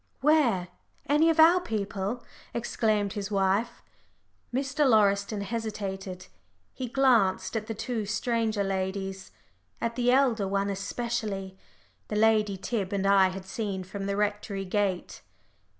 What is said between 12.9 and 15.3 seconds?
and I had seen from the Rectory gate.